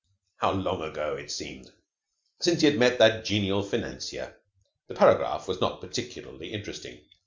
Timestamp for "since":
2.39-2.61